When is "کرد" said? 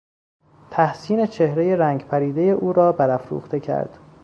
3.59-3.97